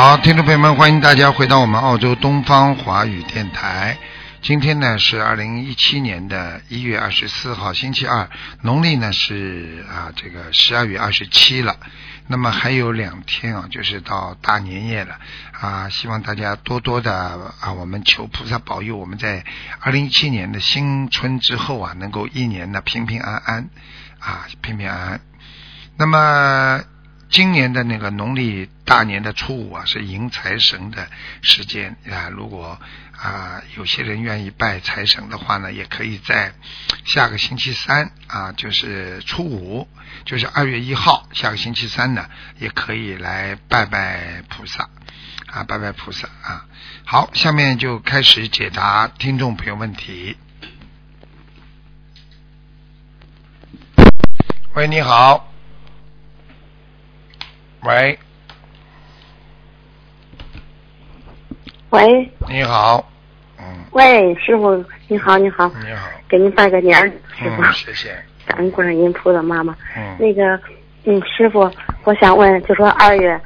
[0.00, 3.98] 好，听众朋友们，欢迎大家回到我们澳洲东方华语电台。
[4.40, 8.30] 今天呢是二零一七年的一月二十四号，星期二，
[8.62, 11.74] 农历呢是啊这个十二月二十七了。
[12.28, 15.16] 那么还有两天啊，就是到大年夜了
[15.60, 15.88] 啊！
[15.88, 19.44] 希望大家多多的啊，我们求菩萨保佑我们在
[19.80, 23.68] 二零一七年的新春之后啊，能够一年呢平平安安
[24.20, 25.20] 啊，平平安安。
[25.96, 26.84] 那么。
[27.30, 31.08] 今年的那个农历大年的初五啊，是迎财神的
[31.42, 32.28] 时间啊。
[32.30, 32.78] 如果
[33.16, 36.54] 啊有些人愿意拜财神的话呢，也可以在
[37.04, 39.86] 下个星期三啊，就是初五，
[40.24, 42.28] 就是二月一号，下个星期三呢，
[42.58, 44.88] 也可以来拜拜菩萨
[45.46, 46.64] 啊，拜拜菩萨啊。
[47.04, 50.36] 好，下面就开始解答听众朋友问题。
[54.74, 55.47] 喂，你好。
[57.88, 58.18] 喂，
[61.88, 63.10] 喂，你好，
[63.58, 67.00] 嗯，喂，师傅，你好，你好，你好，给您拜个年，
[67.34, 70.60] 师傅，谢谢，感恩观世音菩萨妈妈，嗯，那个，
[71.04, 71.60] 嗯，师傅，
[72.04, 73.40] 我想问，就说二月，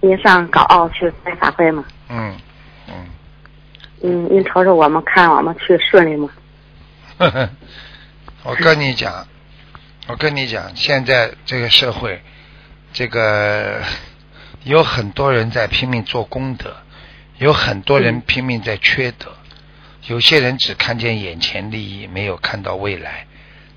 [0.00, 1.84] 您上港澳去开法会吗？
[2.08, 2.36] 嗯，
[2.88, 2.94] 嗯，
[4.02, 6.28] 嗯，您瞅瞅我们，看我们去顺利吗？
[7.18, 7.48] 呵呵，
[8.42, 9.24] 我跟你讲，
[10.08, 12.20] 我跟你讲，现在这个社会。
[12.94, 13.82] 这个
[14.62, 16.76] 有很多人在拼命做功德，
[17.38, 19.36] 有很多人拼命在缺德，
[20.06, 23.26] 有些人只看见眼前利益，没有看到未来。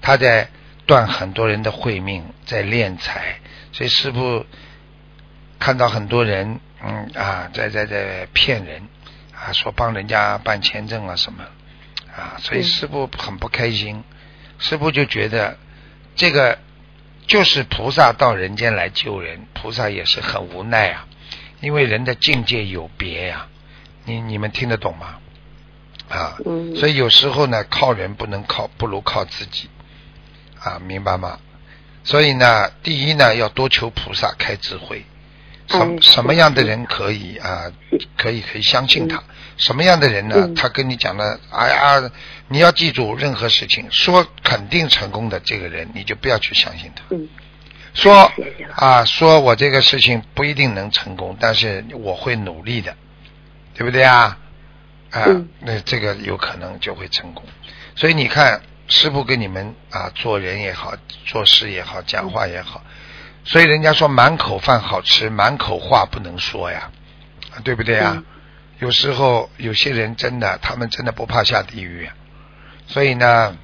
[0.01, 0.49] 他在
[0.85, 3.39] 断很多人的慧命，在敛财。
[3.73, 4.45] 所以师傅
[5.57, 8.87] 看到很多人，嗯啊，在在在骗人
[9.33, 11.43] 啊，说帮人家办签证啊什么
[12.15, 14.03] 啊，所以师傅很不开心。
[14.59, 15.57] 师傅就觉得
[16.15, 16.59] 这个。
[17.27, 21.05] 就是菩萨到人间来救人，菩萨也是很无奈啊，
[21.61, 23.47] 因为人的境界有别呀，
[24.05, 25.17] 你你们听得懂吗？
[26.09, 26.37] 啊，
[26.77, 29.69] 所以有时候呢，靠人不能靠，不如靠自己，
[30.59, 31.39] 啊，明白吗？
[32.05, 35.05] 所以呢，第一呢，要多求菩萨开智慧。
[35.67, 37.69] 什什么样的人可以啊？
[38.15, 39.21] 可以可以相信他。
[39.57, 40.35] 什么样的人呢？
[40.55, 42.11] 他跟你讲的，哎呀，
[42.47, 47.03] 你要记住，任何事情说肯定成功的这个人，你就不要去相信他。
[47.93, 48.31] 说
[48.75, 52.95] 啊，说我这个事情不一定能成功，但是我会努力的，
[53.73, 54.37] 对不对啊？
[55.09, 55.25] 啊，
[55.61, 57.43] 那这个有可能就会成功。
[57.95, 60.93] 所以你看，师傅跟你们啊，做人也好，
[61.25, 62.83] 做事也好，讲话也好。
[63.43, 66.91] 所以人家说满口饭好吃，满口话不能说呀，
[67.63, 68.21] 对不对呀？
[68.79, 72.09] 有时候有些人真的，他们真的不怕下地狱。
[72.87, 73.57] 所以呢，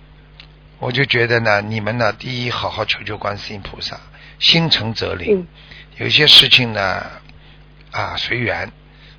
[0.80, 4.00] 我就觉得呢，你们呢，第一好好求求观世音菩萨，
[4.40, 5.48] 心诚则灵。
[5.98, 7.04] 有些事情呢，
[7.92, 8.72] 啊随缘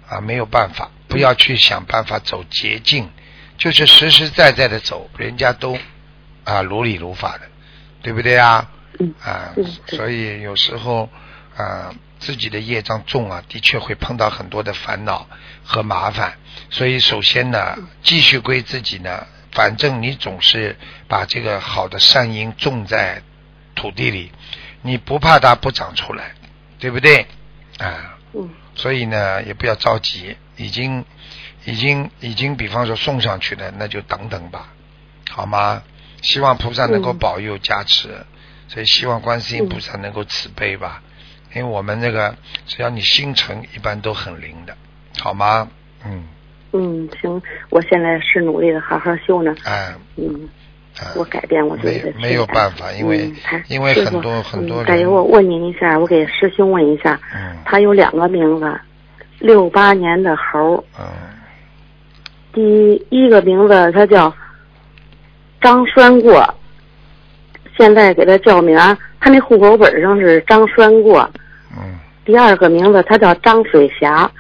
[0.09, 3.09] 啊没有办法，不要去想办法走捷径，
[3.57, 5.79] 就是实实在在的走，人家都
[6.43, 7.43] 啊如理如法的，
[8.03, 8.69] 对不对啊？
[9.23, 9.55] 啊，
[9.87, 11.09] 所以有时候
[11.57, 11.95] 啊，
[12.25, 15.29] 自己的业障重啊，的确会碰到很多的烦恼
[15.63, 16.39] 和麻烦。
[16.71, 20.77] 所以首先呢，继续归自己呢，反正你总是
[21.07, 23.23] 把这个好的善因种在
[23.75, 24.33] 土地里，
[24.81, 26.35] 你不怕它不长出来，
[26.79, 27.27] 对不对？
[27.79, 31.05] 啊，嗯所以呢，也不要着急，已经
[31.67, 34.73] 已经已经，比方说送上去了，那就等等吧，
[35.31, 35.83] 好吗？
[36.23, 38.25] 希望菩萨能够保佑加持。
[38.67, 41.03] 所以希望观世音菩萨能够慈悲吧，
[41.55, 42.35] 因为我们那个
[42.67, 44.75] 只要你心诚，一般都很灵的，
[45.21, 45.69] 好吗？
[46.05, 46.25] 嗯。
[46.73, 49.55] 嗯，行，我现在是努力的，好好修呢。
[49.65, 49.95] 哎。
[50.17, 50.49] 嗯。
[51.17, 52.01] 我改变，我自己。
[52.17, 53.33] 没没有办法，因为
[53.69, 54.85] 因为很多很多。
[54.85, 57.21] 大爷，我问您一下，我给师兄问一下。
[57.35, 57.57] 嗯。
[57.65, 58.81] 他有两个名字，
[59.39, 60.85] 六八年的猴。
[60.99, 61.05] 嗯。
[62.53, 64.33] 第一个名字他叫
[65.61, 66.55] 张栓过。
[67.77, 68.77] 现在给他叫名，
[69.19, 71.29] 他那户口本上是张栓过。
[71.77, 71.99] 嗯。
[72.25, 74.31] 第二个名字他叫张水霞。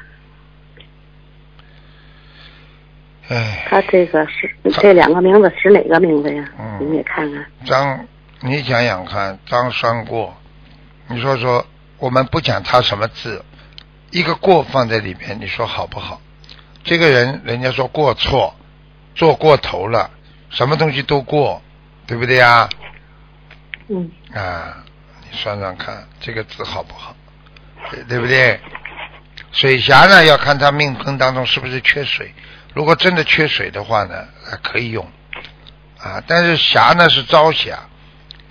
[3.29, 3.67] 哎。
[3.69, 6.49] 他这个是这两个名字是哪个名字呀？
[6.59, 6.79] 嗯。
[6.81, 7.45] 你也看看。
[7.65, 8.07] 张，
[8.41, 10.35] 你想想看，张栓过，
[11.09, 11.67] 你说说，
[11.99, 13.45] 我们不讲他什么字，
[14.11, 16.21] 一个过放在里面，你说好不好？
[16.83, 18.55] 这个人，人家说过错，
[19.15, 20.11] 做过头了，
[20.51, 21.63] 什么东西都过，
[22.07, 22.69] 对不对呀？
[23.89, 24.85] 嗯啊，
[25.23, 27.17] 你算算看这个字好不好，
[28.09, 28.61] 对不对？
[29.53, 32.35] 水霞呢，要看他命根当中是不是缺水。
[32.73, 35.09] 如果真的缺水的话呢，还可以用
[35.99, 36.23] 啊。
[36.27, 37.79] 但是霞呢是朝霞，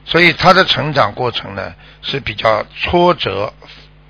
[0.06, 3.54] 所以他的成长过程呢是比较挫折、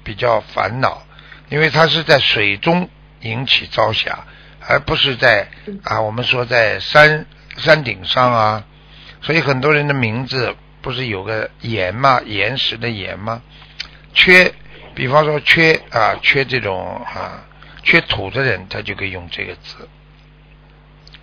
[0.04, 1.04] 比较烦恼。
[1.50, 4.26] 因为它是在水中引起朝霞，
[4.68, 5.50] 而不是在
[5.84, 7.28] 啊我们说在山
[7.58, 8.64] 山顶上啊，
[9.22, 13.44] 所以很多人的名字不是有个岩嘛，岩石的岩吗？
[14.16, 14.52] 缺，
[14.95, 17.44] 比方说缺啊缺这种啊
[17.84, 19.88] 缺土的人，他就可以用这个字，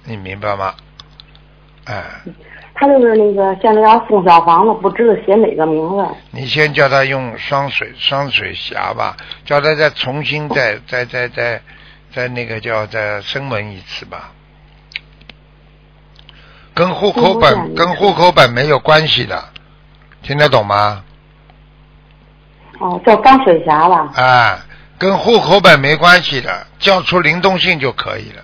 [0.04, 0.74] 你明白吗？
[1.84, 2.04] 哎。
[2.72, 6.08] 他就是那个现在要送小房子，不知道写哪个名字。
[6.30, 9.14] 你先叫他用双水双水峡吧，
[9.44, 11.60] 叫他再重新再再再再
[12.14, 14.32] 再那个叫再声纹一次吧，
[16.72, 19.50] 跟户口本跟户口本没有关系的，
[20.22, 21.04] 听得懂吗？
[22.80, 24.10] 哦，叫张水霞吧。
[24.16, 24.58] 啊，
[24.98, 28.42] 跟户口本没关系的，叫出灵动性就可以了。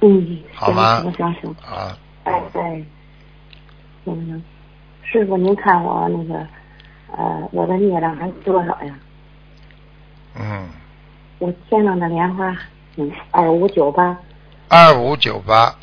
[0.00, 1.00] 嗯，好吗？
[1.02, 1.54] 行行行。
[1.64, 1.96] 啊。
[2.24, 2.82] 哎哎。
[4.06, 4.42] 嗯，
[5.04, 6.46] 师傅，您看我那个，
[7.16, 8.94] 呃，我的孽障还多少呀？
[10.34, 10.68] 嗯。
[11.38, 12.56] 我天上的莲花，
[12.96, 14.16] 嗯，二五九八。
[14.68, 15.74] 二五九八。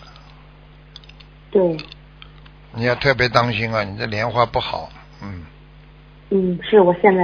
[1.51, 1.77] 对。
[2.73, 3.83] 你要特别当心啊！
[3.83, 4.89] 你这莲花不好，
[5.21, 5.45] 嗯。
[6.29, 7.23] 嗯，是我现在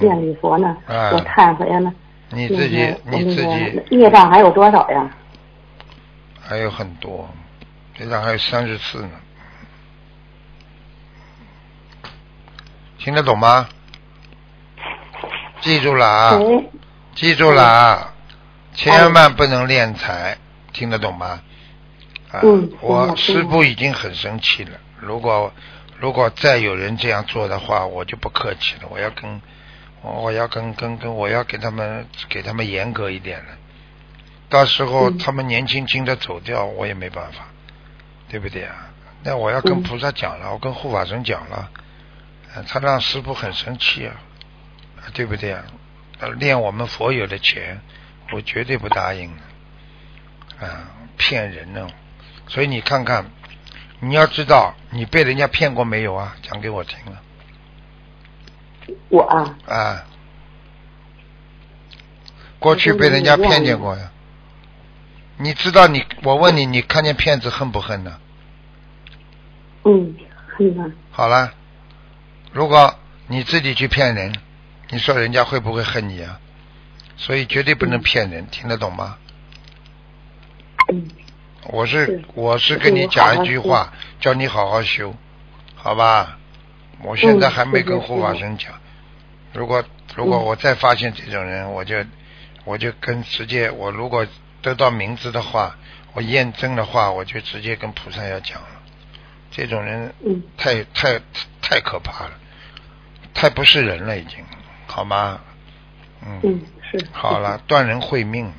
[0.00, 1.92] 念礼佛呢，我忏悔呢。
[2.30, 3.82] 你自己，你自己。
[3.90, 5.10] 业障还有多少呀？
[6.40, 7.28] 还有很多，
[7.98, 9.10] 业障还有三十四呢。
[12.98, 13.68] 听得懂吗？
[15.60, 16.38] 记住了啊！
[17.14, 18.14] 记住了啊！
[18.74, 20.36] 千万不能敛财，
[20.72, 21.40] 听得懂吗？
[22.30, 22.40] 啊！
[22.80, 24.78] 我师傅已经很生气了。
[24.98, 25.52] 如果
[26.00, 28.88] 如果再有人这样做的话，我就不客气了。
[28.88, 29.42] 我要跟
[30.02, 33.50] 我要跟跟跟我要给他们给他们严格一点了。
[34.48, 37.48] 到时候他们年轻轻的走掉，我也没办法，
[38.28, 38.90] 对不对啊？
[39.22, 41.70] 那我要跟菩萨讲了，我跟护法神讲了。
[42.66, 44.16] 他让师傅很生气啊，
[45.12, 45.62] 对不对啊？
[46.38, 47.80] 练我们佛有的钱，
[48.32, 49.30] 我绝对不答应
[50.58, 50.88] 啊！
[51.16, 51.86] 骗人呢！
[52.48, 53.26] 所以你看看，
[54.00, 56.36] 你要知道，你被人家骗过没有啊？
[56.42, 57.22] 讲给我听啊！
[59.08, 60.06] 我啊啊！
[62.58, 64.10] 过去被人家骗见过呀？
[65.36, 66.04] 你知道你？
[66.22, 68.18] 我问你，你看见骗子恨不恨呢？
[69.84, 70.14] 嗯，
[70.56, 70.90] 恨啊！
[71.10, 71.54] 好了。
[72.52, 72.98] 如果
[73.28, 74.34] 你自己去骗人，
[74.88, 76.40] 你说人家会不会恨你啊？
[77.16, 79.18] 所以绝对不能骗人，听得懂吗？
[81.68, 85.14] 我是我是跟你讲一句话，叫你好好修，
[85.74, 86.38] 好吧？
[87.02, 88.72] 我现在还没跟护法神讲。
[89.52, 89.84] 如果
[90.14, 91.96] 如果我再发现这种人，我就
[92.64, 94.26] 我就跟直接我如果
[94.62, 95.76] 得到名字的话，
[96.12, 98.68] 我验证的话，我就直接跟菩萨要讲了。
[99.50, 100.14] 这种人
[100.56, 101.20] 太太
[101.60, 102.32] 太可怕了。
[103.32, 104.44] 太不是人了，已经，
[104.86, 105.40] 好吗？
[106.26, 106.60] 嗯，嗯，
[106.90, 107.06] 是。
[107.12, 108.52] 好了，断人会命，嗯，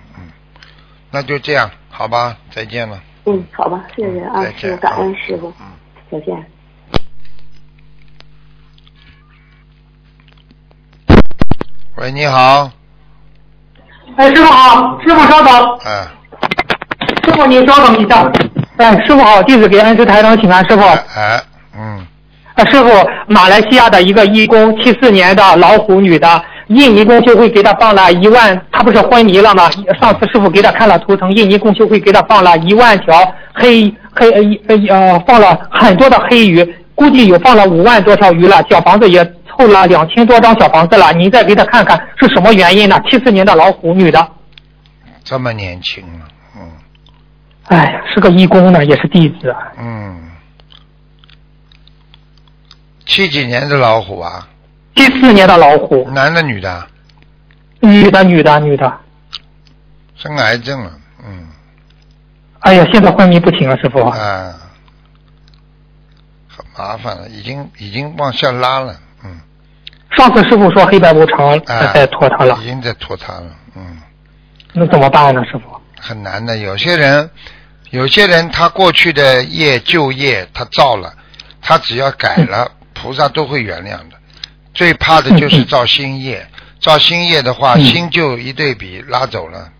[1.14, 2.98] 那就这样，好吧，再见了。
[3.26, 5.66] 嗯，好吧，谢谢啊，师傅，感恩师傅，嗯，
[6.10, 6.46] 再见。
[11.98, 12.72] 喂，你好。
[14.16, 15.78] 哎，师傅好，师傅稍等。
[15.86, 16.08] 哎。
[17.26, 18.32] 师傅，您稍等一下。
[18.78, 20.82] 哎，师傅好，弟子给恩师台长请安，师傅。
[20.84, 21.44] 哎，
[21.76, 22.08] 嗯。
[22.56, 22.90] 啊，师傅，
[23.28, 26.44] 马来西亚的一个义工，七四年的老虎女的，
[26.76, 29.70] 印尼共修会给他放了一万，他不是昏迷了吗？
[30.00, 33.14] 上次师傅给他看了图腾，印尼共修会给他放了一万条
[33.54, 34.32] 黑黑
[34.68, 42.98] 呃呃放了很多的黑鱼，估计有放了五万多条鱼了，小房子也凑了两千多张小房子了，您再给他看看是什么原因呢？
[43.10, 44.26] 七四年的老虎女的，
[45.24, 46.26] 这么年轻了，
[46.56, 46.72] 嗯，
[47.68, 50.18] 哎，是个义工呢，也是弟子，嗯。
[53.06, 54.48] 七几年的老虎啊？
[54.96, 56.10] 七四年的老虎。
[56.12, 56.88] 男的女的？
[57.80, 59.00] 女的，女的，女的。
[60.16, 60.92] 生癌症了，
[61.26, 61.48] 嗯。
[62.60, 64.00] 哎呀，现在昏迷不醒了，师傅。
[64.06, 64.54] 啊，
[66.48, 69.40] 很麻烦了，已经已经往下拉了，嗯。
[70.16, 72.58] 上次师傅说黑白无常在拖他了。
[72.62, 73.98] 已经在拖他了，嗯。
[74.74, 75.82] 那怎么办呢，师傅？
[76.00, 77.30] 很难的，有些人，
[77.90, 81.14] 有些人他过去的业旧业他造了，
[81.62, 82.72] 他只要改了。
[82.94, 84.21] 菩萨都会原谅的，
[84.74, 86.48] 最怕的就是造新业。
[86.80, 89.72] 造新业的话，新旧一对比拉走了。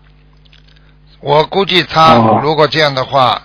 [1.20, 3.42] 我估计他如果这样的话，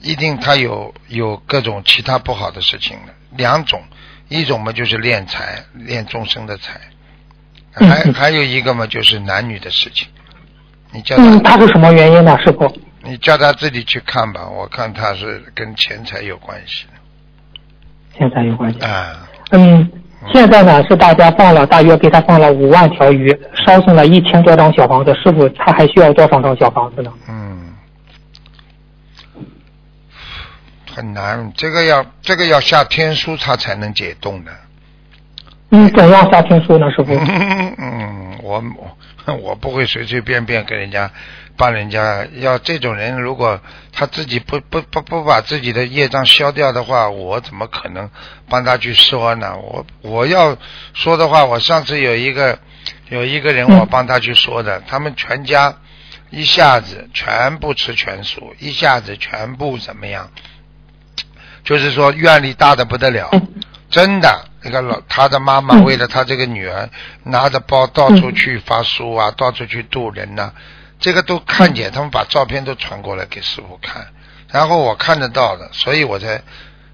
[0.00, 3.12] 一定他有有各种其他不好的事情了。
[3.36, 3.82] 两种，
[4.28, 6.72] 一种嘛就是敛财，敛众生的财；
[7.72, 10.08] 还还有一个嘛就是男女的事情。
[10.90, 12.36] 你叫他，他是什么原因呢？
[12.38, 14.48] 师傅，你叫他自己去看吧。
[14.48, 16.86] 我看他是跟钱财有关系。
[18.16, 19.90] 钱财有关系啊，嗯，
[20.32, 27.12] 现在呢是大家放了大约给他放了五万条鱼，烧送了一千多张小房子，师傅他还需要多少张小房子呢？
[27.28, 27.74] 嗯，
[30.94, 34.50] 很难，这个要这个要下天书他才能解冻的。
[35.68, 37.12] 你，怎样下天书呢，师傅？
[37.78, 38.62] 嗯，我
[39.26, 41.10] 我我不会随随便便跟人家
[41.56, 42.26] 帮人家。
[42.34, 43.60] 要这种人，如果
[43.92, 48.10] 他自己不不不不把自己的业障消掉的话，我怎么可能
[48.48, 49.56] 帮他去说呢？
[49.56, 50.56] 我我要
[50.94, 52.58] 说的话，我上次有一个
[53.08, 55.76] 有一个人，我帮他去说的，他们全家
[56.30, 60.30] 一下子全部吃全素，一下子全部怎么样？
[61.64, 63.30] 就是说愿力大的不得了，
[63.90, 64.46] 真的。
[64.62, 66.90] 那个老他的妈妈为了他这个女儿，
[67.22, 70.52] 拿着包到处去发书啊，到处去渡人呐、
[70.98, 74.08] 这个都看见，他们把照片都传过来给师傅看，
[74.50, 76.42] 然后我看得到的，所以我才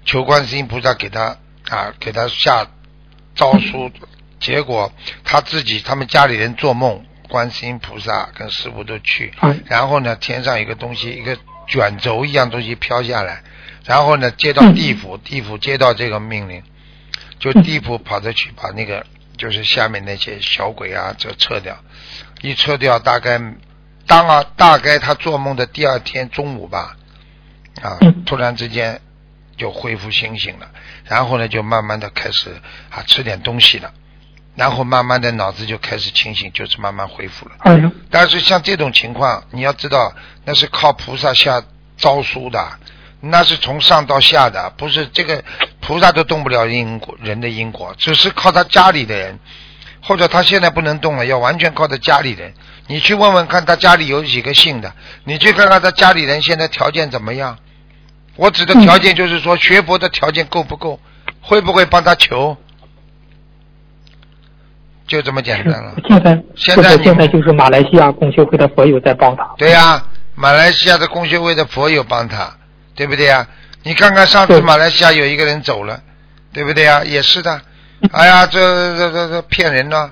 [0.05, 1.37] 求观世音菩萨给他
[1.69, 2.67] 啊，给他下
[3.35, 3.91] 诏书，
[4.39, 4.91] 结果
[5.23, 13.41] 他自己他们家里人做梦，观世音菩萨跟师傅都去，嗯然后呢，天上一个东西，一个卷轴一样东西飘下来，
[13.85, 16.61] 然后呢，接到地府，地府接到这个命令，
[17.39, 19.05] 就地府跑着去把那个
[19.37, 21.77] 就是下面那些小鬼啊，这撤掉，
[22.41, 23.39] 一撤掉，大概
[24.05, 26.95] 当啊，大概他做梦的第二天中午吧，
[27.81, 28.99] 啊，嗯突然之间
[29.55, 30.67] 就恢复清醒了，
[31.05, 32.49] 然后呢，就慢慢的开始
[32.89, 33.91] 啊吃点东西了，
[34.55, 37.55] 然后慢慢的脑子就开始清醒，就是慢慢恢复了。
[37.59, 41.63] 哎呦，但是像这种情况，你要知道，那是靠菩萨下
[41.97, 42.79] 招书的，
[43.21, 45.43] 那是从上到下的，不是这个
[45.79, 49.39] 菩萨都动不了因果人的因果，只是靠他家里的人，
[50.03, 52.53] 或者他现在不能动了，要完全靠他家里人。
[52.87, 54.93] 你去问问看他家里有几个信的，
[55.23, 57.57] 你去看看他家里人现在条件怎么样。
[58.35, 60.99] 我指的条件就是说学佛的条件够不够，
[61.39, 62.57] 会不会帮他求，
[65.07, 65.95] 就这么简单了。
[66.55, 69.53] 现在现在就是马来西亚共修会的佛友在帮他。
[69.57, 70.03] 对呀、
[70.35, 72.57] 马来西亚的共学会的佛友帮他，
[72.95, 73.47] 对不对呀？
[73.83, 76.01] 你看看上次马来西亚有一个人走了，
[76.51, 77.03] 对不对呀？
[77.05, 77.61] 也是的，
[78.11, 80.11] 哎呀，这这这这骗人呢，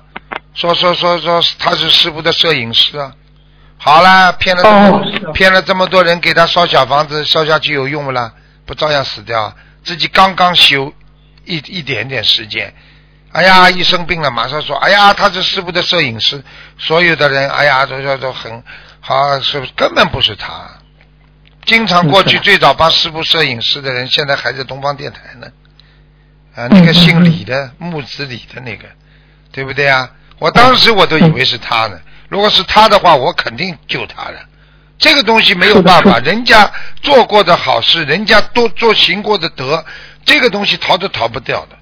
[0.54, 3.14] 说说说说他是师傅的摄影师啊。
[3.78, 8.32] 好了，骗了这么、哦是啊骗了这么多人，给他烧小房子，烧下去有用不啦？
[8.66, 9.56] 不照样死掉？
[9.84, 10.94] 自己刚刚修
[11.46, 12.74] 一一点点时间，
[13.32, 16.44] 哎呀，一生病了，马上说，哎呀，他是师傅的摄影师，
[16.78, 18.64] 所有的人，哎呀，都都都很
[19.02, 19.72] 好，是不是？
[19.76, 20.70] 根本不是他。
[21.66, 25.48] 经常过去最早帮师傅摄影师的人，现在还在东方电台呢。
[26.56, 28.86] 啊，那个嗯姓李的，木子李的那个，
[29.52, 30.10] 对不对啊？
[30.40, 32.00] 我当时我都以为是他呢。
[32.28, 34.40] 如果是他的话，我肯定救他了。
[34.98, 39.84] 这个东西没有办法，人家做过的好事，人家多做行过的德，
[40.26, 41.76] 这个东西逃都逃不掉的，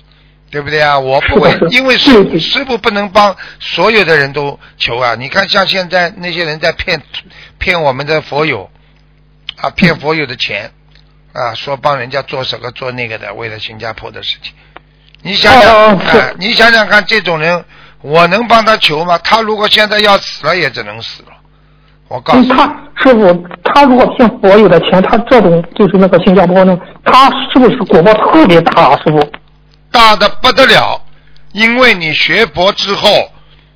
[0.50, 0.98] 对不对啊？
[0.98, 5.16] 我不会是的，是因为师师傅不能帮所有的人都求啊。
[5.16, 7.02] 你看，像现在那些人在骗
[7.58, 8.70] 骗我们的佛友
[9.58, 10.72] 啊，骗佛友的钱
[11.34, 14.54] 啊，说帮人家做什么做那个的，为了新加坡的事情。
[15.22, 17.64] 你想想，哦哦是哎，你想想看，这种人，
[18.02, 19.18] 我能帮他求吗？
[19.20, 21.30] 他如果现在要死了，也只能死了。
[22.08, 22.66] 我告诉嗯，你，他
[23.04, 29.00] 师傅，他如果骗佛有的钱，他这种就是那个新加坡呢，他是不是果报特别大啊？
[29.04, 29.32] 师傅？
[29.92, 31.02] 大的不得了，
[31.52, 33.32] 因为你学佛之后，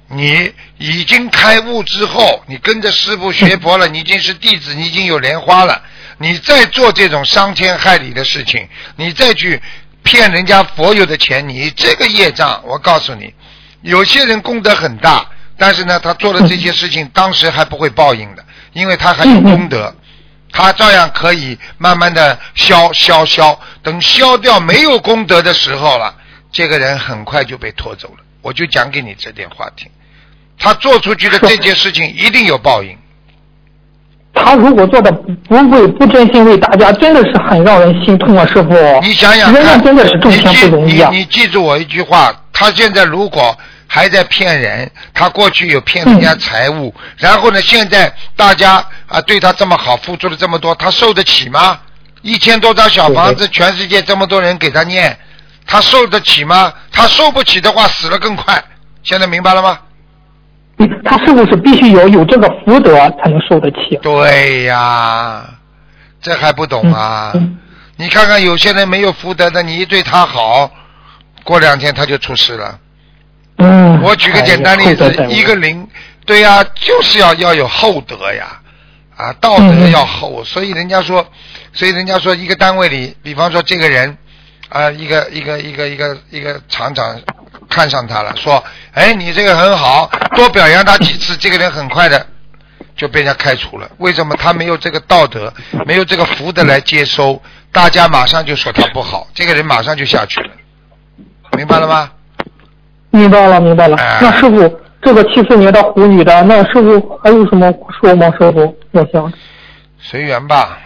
[0.08, 5.82] 你已经开悟之后，你跟着师傅学佛了，你已经是弟子，你已经有莲花了，
[6.18, 9.62] 你再做这种伤天害理的事情，你再去
[10.04, 13.34] 骗人家佛友的钱，你这个业障，我告诉你，
[13.82, 15.26] 有些人功德很大，
[15.58, 19.96] 但是呢，他做了这些事情，当时还不会报应的，因为他还有功德。
[20.56, 26.16] 他照样可以慢慢的消消消，等消掉没有功德的时候了，
[26.52, 28.18] 这个人很快就被拖走了。
[28.44, 29.90] 我就讲给你这点话听，
[30.60, 32.96] 他做出去的这件事情一定有报应。
[34.34, 38.74] 他如果做的不为不真心为大家，真的是很让人心痛啊，师傅。
[39.02, 41.20] 你想想人看，家真的是挣钱不容易啊你。
[41.20, 43.56] 你记住我一句话，他现在如果
[43.88, 51.80] 还在骗人，他过去有骗人家财物，然后呢，现在大家啊对他这么好，付出了这么多，他受得起吗？
[52.24, 55.16] 一千多张小房子，全世界这么多人给他念，
[55.68, 56.74] 他受得起吗？
[56.92, 58.64] 他受不起的话，死了更快。
[59.04, 59.78] 现在明白了吗？
[60.78, 63.98] 嗯他是不是必须有有这个福德才能受得起？
[64.02, 65.46] 对呀，
[66.22, 67.32] 这还不懂啊？
[67.36, 67.60] 嗯
[67.96, 70.70] 你看看有些人没有福德的，你一对他好，
[71.44, 72.80] 过两天他就出事了。
[73.58, 75.88] 嗯，我举个简单例子一个零，
[76.26, 78.60] 对呀、就是要要有厚德呀，
[79.16, 81.26] 啊，道德嗯要厚，所以人家说，
[81.72, 84.18] 所以人家说一个单位里，比方说这个人，
[84.70, 87.16] 啊，一个一个一个一个一个厂长
[87.74, 88.64] 看上他了，说，
[88.94, 92.24] 哎，你这个很好，多表扬他几次，这个人很快的
[92.96, 93.90] 就被人家开除了。
[93.98, 95.52] 为什么他没有这个道德，
[95.88, 97.42] 没有这个福德来接收？
[97.72, 100.52] 大家马上就说他不好，这个人马上就下去了，
[101.58, 102.12] 明白了吗？
[103.10, 103.98] 明白了，明白了。
[103.98, 108.32] 哎那师傅，这个七四年的虎女的，那师傅还有什么说吗？
[108.40, 109.34] 师傅，我想。
[110.00, 110.78] 随缘吧。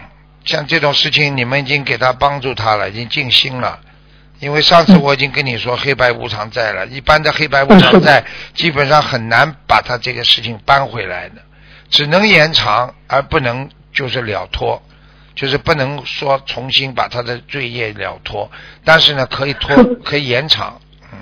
[0.46, 3.78] 像这种事情，你们已经给他帮助他了，已经尽心了。
[4.40, 11.36] 因为上次我已经跟你说黑白无常在了，一般的黑白无常债基本上很难把他这个事情搬回来的，
[11.90, 14.80] 只能延长，而不能就是了脱，
[15.34, 18.50] 就是不能说重新把他的罪业了脱，
[18.84, 20.80] 但是呢可以拖，可以延长。
[21.12, 21.18] 嗯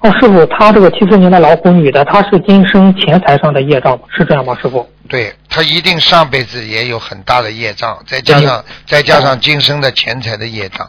[0.00, 4.56] 哦，师傅，他这个七四年的老虎女的，她是今生钱财上的业障吗，是这样吗？
[4.62, 4.88] 师傅？
[5.10, 10.88] 对他一定上辈子也有很大的业障，再加上再加上今生的钱财的业障，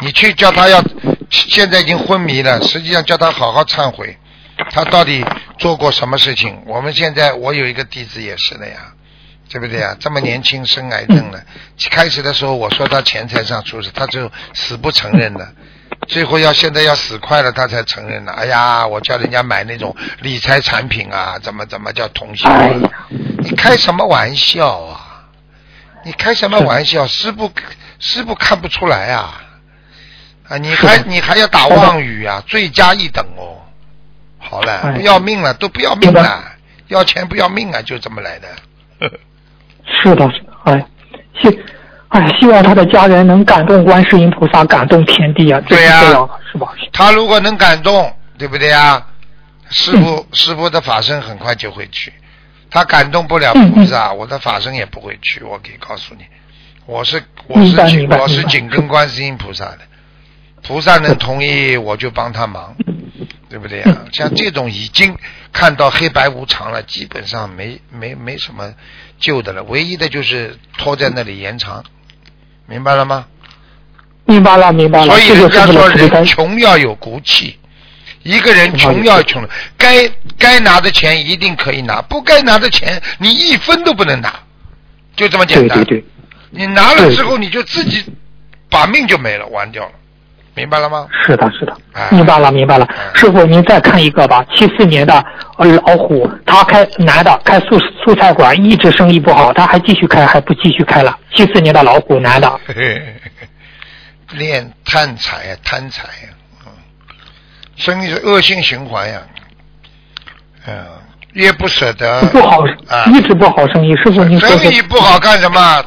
[0.00, 0.84] 你去叫他要，
[1.30, 4.18] 现在已经昏迷了，实际上叫他好好忏悔，
[4.70, 5.24] 他到底
[5.58, 6.62] 做过什么事情？
[6.66, 8.92] 我们现在我有一个弟子也是的呀，
[9.48, 9.96] 对不对呀？
[9.98, 11.42] 这么年轻生癌症了，
[11.90, 15.50] 开始的时候我说他钱财上出事，他就死不承认了。
[16.08, 18.32] 最后要现在要死快了，他才承认了。
[18.32, 23.08] 哎呀，我叫人家买那种理财产品啊，怎么怎么叫同性哎啊？
[23.42, 25.26] 你开什么玩笑啊？
[26.04, 27.06] 你开什么玩笑？
[27.06, 27.50] 师傅
[27.98, 29.40] 师傅看不出来啊！
[30.48, 32.42] 啊，你还你还要打妄语啊？
[32.46, 33.62] 罪加一等哦。
[34.38, 36.42] 好了，哎不要命了，都不要命了，
[36.88, 38.48] 要钱不要命啊，就这么来的。
[40.02, 40.86] 是的，是的，哎，
[41.40, 41.60] 希，
[42.08, 46.00] 哎，希望他的家人能感动观世音菩萨，感动天地啊，对呀
[46.50, 46.68] 是吧？
[46.92, 49.06] 他如果能感动，对不对啊？
[49.70, 52.12] 师傅、师傅的法身很快就会去，
[52.72, 55.42] 他感动不了菩萨，我的法身也不会去。
[55.44, 56.24] 我可以告诉你，
[56.86, 59.80] 我是我是紧我是紧跟观世音菩萨的，
[60.62, 62.74] 菩萨能同意我就帮他忙，
[63.50, 65.14] 对不对呀、像这种已经
[65.52, 68.72] 看到黑白无常了，基本上没没没什么
[69.18, 71.84] 救的了，唯一的就是拖在那里延长，
[72.66, 73.26] 明白了吗？
[74.24, 75.06] 明白了，明白了。
[75.06, 77.58] 所以人家说人穷要有骨气，
[78.22, 80.08] 一个人穷要穷，该
[80.38, 84.32] 该拿的钱一定可以拿，不该拿的钱你一分都不能拿，
[85.16, 85.78] 就这么简单。
[85.78, 86.04] 对对对，
[86.50, 88.04] 你拿了之后你就自己
[88.70, 89.92] 把命就没了，完掉了，
[90.54, 91.06] 明白了吗？
[91.26, 91.76] 是的，是的。
[91.92, 92.88] 哎，明白了，明白了。
[93.14, 95.24] 师傅，您再看一个吧，七四年的
[95.58, 101.18] 呃老虎，他开男的开素素菜馆，一直生意不好，他还继续开，还不继续开了？
[101.34, 103.48] 七四年的老虎男的，嘿嘿嘿嘿。
[104.38, 106.41] 练贪财呀，贪财呀，嗯，
[107.82, 109.20] 生意是恶性循环呀，
[110.66, 110.86] 嗯，
[111.32, 113.92] 越不舍得不好啊，，一直不好生意。
[113.96, 115.84] 师傅，您说说生意不好干什么？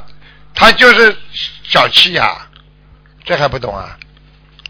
[0.53, 1.15] 他就是
[1.63, 2.47] 小气呀、
[3.23, 3.97] 这还不懂啊？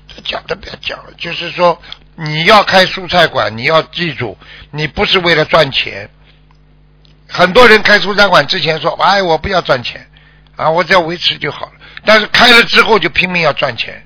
[0.08, 1.82] 这讲都不要讲了，就是说
[2.14, 4.38] 你要开蔬菜馆，你要记住，
[4.70, 6.08] 你不是为了赚钱。
[7.28, 10.08] 很多人开蔬菜馆之前说：“哎，我不要赚钱，
[10.56, 11.72] 啊，我只要维持就好了。”
[12.06, 14.05] 但是开了之后就拼命要赚钱，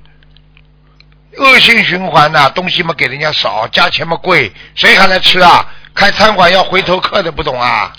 [1.37, 5.65] 恶性循环呐、东西嘛给人家少，价钱嘛贵，谁还来吃啊？
[5.93, 7.93] 开餐馆要回头客的，不懂啊？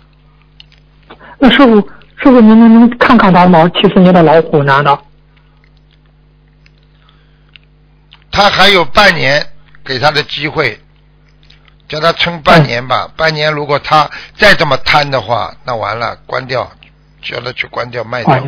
[1.38, 1.80] 那师傅，
[2.16, 3.70] 师傅您能能看看他吗？
[3.74, 4.98] 七四年的老虎男的，
[8.30, 9.46] 他还有半年
[9.84, 10.78] 给他的机会，
[11.88, 13.06] 叫他撑半年吧。
[13.06, 16.70] 嗯半年如果他再这么贪的话，那完了，关掉，
[17.22, 18.42] 叫他去关掉卖掉，哎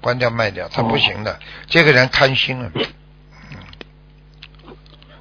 [0.00, 1.38] 关掉卖掉，他不行哦的。
[1.66, 2.84] 这个人贪心了，嗯，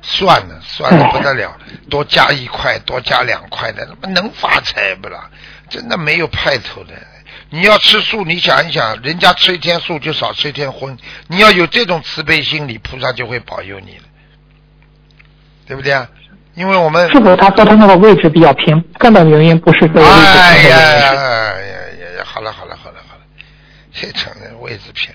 [0.09, 1.57] 算了算了哎不得了，
[1.89, 5.29] 多加一块，多加两块的，他妈能发财不啦？
[5.69, 6.93] 真的没有派头的。
[7.49, 14.03] 你要吃素，你想一想，人家吃一天素就少吃一天荤，你要有这种慈悲心理，菩萨就会保佑你了。
[15.67, 16.07] 对不对啊？
[16.55, 21.13] 因为我们是否他说他那个位置比较偏，根本原因不是这个位置哎呀呀。
[21.13, 21.13] 呀
[22.17, 22.23] 呀！
[22.23, 23.21] 好了好了好了好了，
[23.91, 25.13] 谁承认位置偏？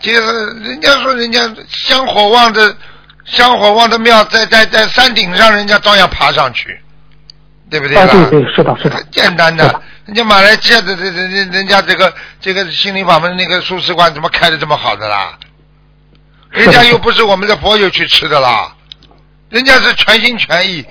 [0.00, 2.76] 就是人家说人家香火旺的
[3.24, 6.80] 香火旺的庙，在在在山顶上，人家照样爬上去，
[7.70, 8.12] 对不对啊，吧？
[8.30, 9.10] 对对，是的，是的很。
[9.10, 15.38] 简单的的，人家马来西亚的这这人人家这个这个心灵法门那个素食馆怎么开的这么好的啦？
[16.50, 18.74] 人家又不是我们的佛友去吃的啦，
[19.48, 20.84] 人家是全心全意，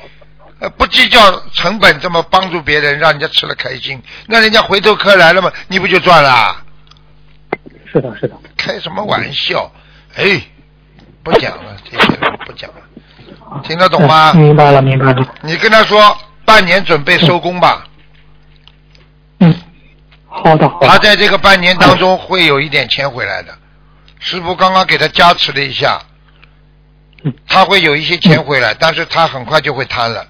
[0.60, 6.56] 呃，不计较成本，这么帮助别人，让人家吃了开心，那人家回头客来了嘛，你不就赚了？
[7.92, 8.36] 是的，是的。
[8.58, 9.72] 开什么玩笑？
[10.16, 10.42] 哎，
[11.24, 12.08] 不讲了，这些
[12.46, 14.42] 不讲了，听得懂吗嗯？
[14.42, 15.34] 明白了，明白了。
[15.42, 17.86] 你跟他说半年准备收工吧。
[19.40, 19.56] 嗯，
[20.28, 20.88] 好的，好的。
[20.88, 23.54] 他在这个半年当中会有一点钱回来的。
[24.20, 26.00] 师傅刚刚给他加持了一下，
[27.24, 30.26] 嗯他会有一些钱回来，但是他很快就会瘫了，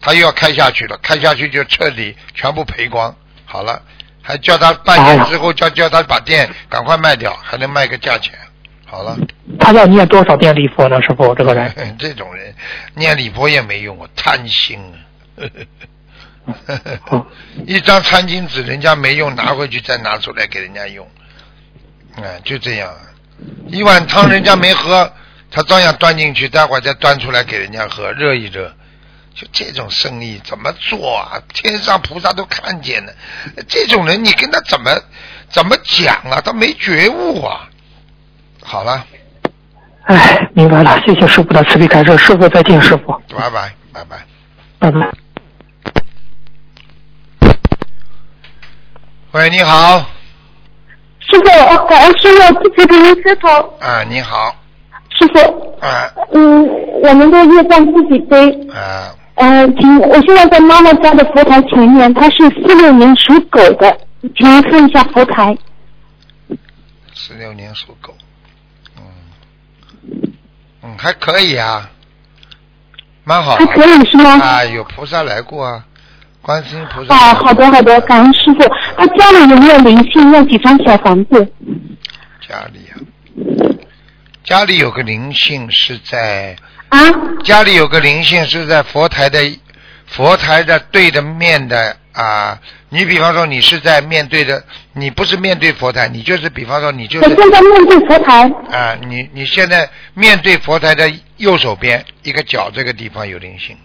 [0.00, 3.14] 他又要开下去了，开下去就彻底全部赔光。
[3.44, 3.82] 好了，
[4.22, 8.34] 还叫他半年之后叫叫他把店赶快卖掉，还能卖个价钱。
[8.90, 9.16] 好了，
[9.60, 11.00] 他要念多少遍礼佛呢？
[11.00, 12.52] 师傅，这个人 这种人
[12.94, 15.46] 念礼佛也没用啊，贪心啊。
[17.06, 17.24] 哦
[17.66, 21.08] 一张餐巾纸，人家没用，拿回去再拿出来给人家用，
[22.16, 22.92] 哎，就这样。
[23.68, 25.12] 一碗汤人家没喝，
[25.52, 28.74] 他照样端进去，待会儿再端出来给人家喝，热一热。
[29.32, 31.40] 就这种生意怎么做啊？
[31.54, 33.12] 天上菩萨都看见了，
[33.68, 34.90] 这种人你跟他怎么
[35.48, 36.40] 怎么讲啊？
[36.44, 37.69] 他没觉悟啊。
[38.70, 39.04] 好了，
[40.04, 44.16] 哎，明白了，谢谢师傅的慈悲开示，师傅再见，师傅，拜拜，拜拜。
[44.78, 45.10] 拜拜。
[49.32, 49.98] 喂，你好，
[51.18, 53.48] 师傅，我感恩师傅，弟子给您磕头。
[53.80, 54.54] 啊，你好，
[55.18, 55.40] 师傅，
[55.80, 56.64] 啊嗯，
[57.02, 58.52] 我们的业障自己背。
[58.70, 63.98] 啊，呃，请我现在在妈妈家的佛台前面，她是四六年属狗的，
[64.36, 65.58] 请您看一下佛台。
[67.12, 68.14] 十六年属狗，
[70.82, 71.90] 嗯，嗯，还可以啊，
[73.24, 74.38] 蛮好还可以是吗？
[74.40, 75.84] 啊，有菩萨来过啊，
[76.42, 77.14] 观世音菩萨。
[77.14, 78.60] 啊，好的好的，感恩师傅。
[78.96, 80.32] 他家里有没有灵性？
[80.32, 81.52] 要几张小房子？
[82.48, 82.94] 家里啊，
[84.42, 86.56] 家里有个灵性是在
[86.88, 86.98] 啊？
[87.44, 89.38] 家里有个灵性是在佛台的
[90.06, 92.58] 佛台的对着面的啊。
[92.88, 94.62] 你比方说你是在面对着，
[94.94, 98.50] 你不是面对佛台，你就是比方说你就是我现在面对佛台。
[98.70, 103.76] 啊，你你现在面对佛台的右手边一个角这个地方有灵性，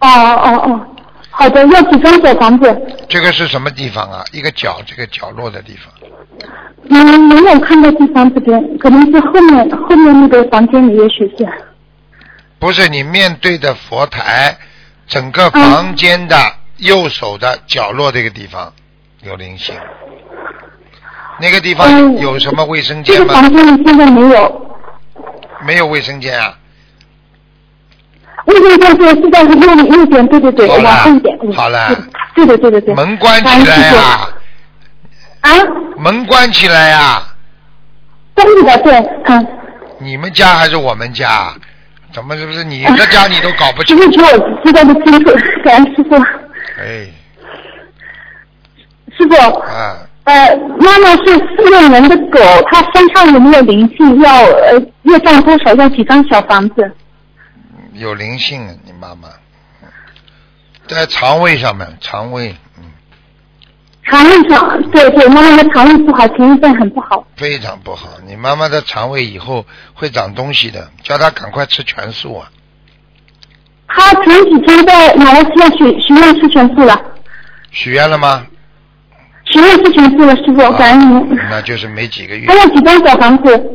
[0.00, 0.86] 哦哦哦，
[1.30, 2.82] 好的，要几张小房子？
[3.08, 4.24] 这个是什么地方啊？
[4.32, 5.92] 一个角这个角落的地方。
[6.90, 11.46] 嗯，没有看到地方这边，可能是后面后面那个房间里也许是。
[12.58, 14.56] 不是你面对的佛台，
[15.06, 16.36] 整个房间的
[16.78, 18.72] 右手的角落这个地方
[19.22, 19.74] 有灵性。
[21.40, 23.26] 那个地方嗯有什么卫生间吗？
[23.26, 24.76] 个房间里现在没有，
[25.64, 26.56] 没有卫生间啊。
[28.46, 31.38] 卫生间是是在右右边，对对对，好了往后一点。
[31.42, 31.94] 嗯好了
[32.34, 32.94] 对对对对对。
[32.94, 34.28] 门关起来呀、
[35.40, 35.50] 啊，
[35.98, 37.22] 门关起来呀、
[38.34, 39.46] 对的对，嗯。
[39.98, 41.52] 你们家还是我们家？
[42.12, 44.04] 怎么是不是你的家你都搞不清师？
[44.04, 44.30] 傅，请我
[44.64, 45.30] 知道的清楚，
[45.62, 46.16] 感恩师傅。
[46.78, 47.10] 哎，
[49.16, 52.38] 师傅，啊，呃，妈妈是四六年的狗，
[52.70, 54.20] 她身上有没有灵性？
[54.20, 55.74] 要呃业障多少？
[55.74, 56.92] 要几张小房子？
[57.94, 59.28] 有灵性啊，你妈妈
[60.86, 62.84] 在肠胃上面，肠胃，嗯，
[64.04, 67.26] 肠胃上，对对，妈妈的肠胃不好，前一阵很不好。
[67.36, 68.08] 非常不好。
[68.24, 72.50] 你妈妈的肠胃以后会长东西的，叫她赶快吃全素啊。
[73.88, 77.00] 她前几天在马来西亚许许愿吃全素了，
[77.70, 78.46] 许愿了吗？
[79.44, 81.36] 许愿吃全素了，师傅，感恩您。
[81.50, 82.54] 那就是没几个月还。
[82.54, 83.70] 有几张小房子？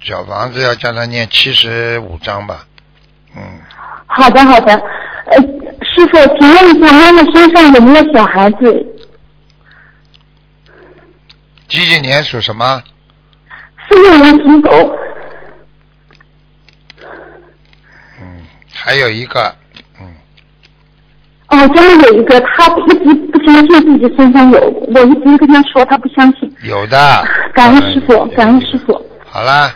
[0.00, 2.66] 小房子要叫他念七十五章吧。
[3.36, 3.42] 嗯，
[4.06, 4.74] 好的好的，
[5.26, 8.86] 呃，师傅，请问一下，妈妈身上有没有小孩子？
[11.68, 12.82] 几几年属什么？
[13.88, 14.98] 四六年属狗。
[18.20, 18.42] 嗯，
[18.92, 19.50] 还有一个，
[19.98, 20.06] 嗯，
[21.48, 24.60] 哦，家里有一个，他一直不相信自己身上有，
[24.94, 26.54] 我一直跟他说，他不相信。
[26.62, 27.26] 有的。
[27.54, 28.92] 感恩师傅嗯，感恩师傅。
[29.24, 29.74] 好啦，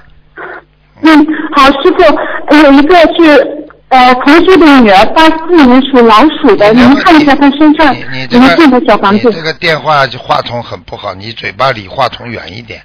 [1.01, 1.27] 嗯，
[1.57, 9.35] 好，师傅，有一个是呃同学的女儿，八四年属老鼠的，您看一下她身上你你这个的小房子你。
[9.35, 12.83] 这个电话话筒很不好，你嘴巴离话筒远一点，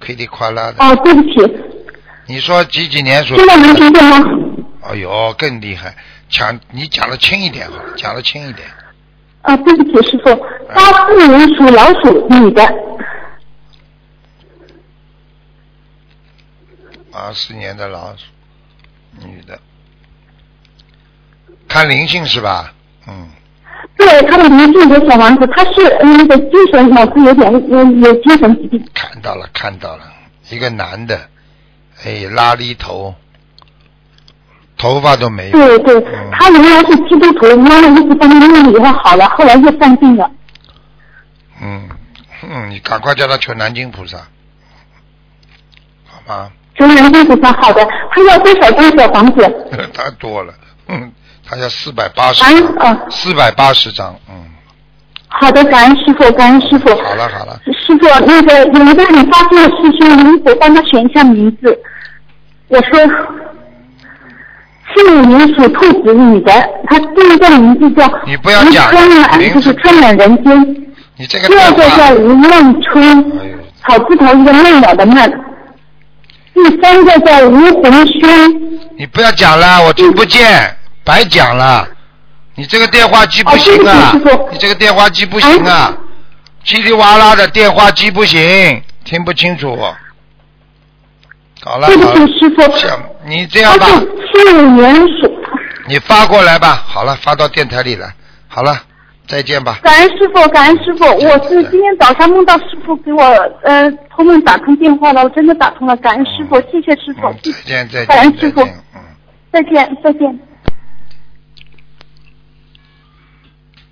[0.00, 0.82] 噼里哗啦的。
[0.82, 1.54] 哦，对不起，
[2.26, 3.36] 你说几几年属？
[3.36, 4.24] 现在能听见吗？
[4.88, 5.94] 哎呦，更厉害！
[6.28, 8.68] 讲你讲的轻一点好了，讲的轻一点。
[9.42, 10.34] 啊，对不起，师傅，
[10.74, 12.74] 八四年属老鼠女的，
[17.12, 18.24] 八四年的老鼠，
[19.24, 19.58] 女的，
[21.68, 22.72] 看灵性是吧？
[23.06, 23.28] 嗯，
[23.96, 28.84] 对，他的灵性有小王子，他是嗯那个精神脑子有点有有精神疾病。
[28.92, 30.12] 看到了，看到了，
[30.50, 31.28] 一个男的，
[32.04, 33.14] 哎，拉力头，
[34.78, 35.58] 头发都没有。
[35.58, 40.30] 对对嗯，她原来是基督徒，妈妈一直帮她念以后好了，后来又犯病了。
[41.62, 41.88] 嗯，
[42.48, 44.18] 嗯，你赶快叫他求南京菩萨，
[46.06, 46.50] 好吗？
[46.78, 49.68] 求南京菩萨，好的，他要多少张小房子？
[49.94, 50.52] 太多了，
[50.88, 51.10] 嗯，
[51.48, 54.34] 他要四百八十啊张，啊，四百八十张，嗯，
[55.28, 56.90] 好的，感恩师傅，感恩师傅。
[57.02, 61.80] 好了好了，师傅，那个有一个很发心的师兄，您给帮他选一下名字。
[62.68, 63.00] 我说，
[64.96, 66.52] 七五年属兔子女的，
[66.88, 70.76] 她第一个名字叫你不要讲吴春满，名字就是春满人间。
[71.18, 73.32] 你这个第二个叫吴梦春
[73.82, 75.32] 草字头一个梦了的梦。
[76.54, 78.50] 第三个叫吴红轩，
[78.98, 81.86] 你不要讲了，我听不见，白讲了。
[82.54, 84.14] 你这个电话机不行啊！
[84.50, 85.94] 你这个电话机不行啊！
[86.64, 89.78] 叽里哇啦的电话机不行，听不清楚。
[91.66, 92.62] 好了对不好了起，师傅。
[92.78, 95.36] 像你这样吧她，是七五年属。
[95.88, 96.84] 你发过来吧。
[96.86, 98.14] 好了，发到电台里来。
[98.46, 98.80] 好了，
[99.26, 99.80] 再见吧。
[99.82, 103.24] 感恩师傅，感恩师傅，我是今天早上梦到师傅给我
[103.64, 108.74] 呃托梦打通电话了，我真的打通了，感恩师傅，谢谢师傅嗯，，再见再见感恩师傅见。
[108.94, 109.00] 嗯
[109.52, 110.38] 再见再见。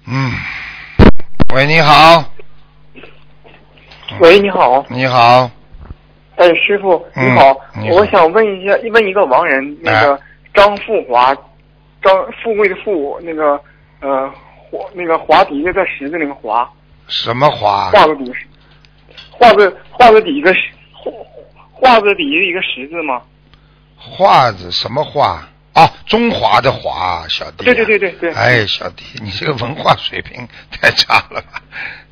[0.06, 0.32] 嗯。
[1.54, 2.24] 喂，你好。
[4.20, 5.50] 喂，你好，你好。
[6.36, 7.56] 哎，师傅嗯你好，
[7.92, 10.20] 我想问一下，问一个亡人，那个哎
[10.52, 11.34] 张富华，
[12.02, 13.60] 张富贵的富，那个
[14.00, 14.28] 呃
[14.70, 16.68] 华那个华底下在十字那个华，
[17.08, 17.90] 什么华？
[17.90, 18.32] 画个底，
[19.30, 20.60] 画个画个底一个十，
[20.92, 21.12] 画
[21.72, 23.22] 画个底下一个十字吗？
[23.96, 25.48] 画字什么画？
[25.72, 27.64] 啊，中华的华，小弟、啊。
[27.64, 31.60] 对对对对对哎，小弟，你这个文化水平太差了吧？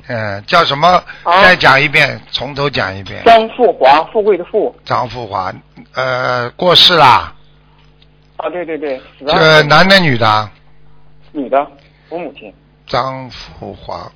[0.07, 1.01] 嗯，叫什么？
[1.23, 3.23] 啊再讲一遍，从头讲一遍。
[3.23, 5.53] 张富华，富贵的富张富华，
[5.93, 7.33] 呃，过世啦。
[8.37, 10.49] 啊，对对对，死这，男的女的？
[11.31, 11.65] 女的，
[12.09, 12.53] 我母亲，
[12.85, 14.11] 张富华，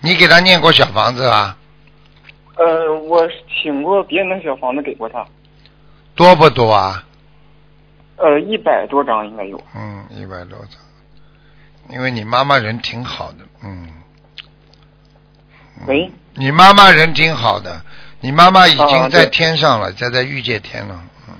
[0.00, 1.56] 你给他念过小房子啊？
[2.56, 5.26] 呃，我请过别人的小房子给过他，
[6.14, 7.04] 多不多啊？
[8.16, 10.78] 呃，一百多张应该有，嗯，一百多张。
[11.90, 13.88] 因为你妈妈人挺好的，嗯。
[15.80, 17.80] 嗯喂，你妈妈人挺好的，
[18.20, 21.34] 你妈妈已经在天上了，在在御界天了，嗯。